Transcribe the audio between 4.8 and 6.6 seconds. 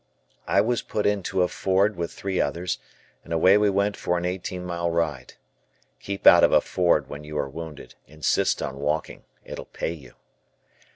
ride. Keep out of a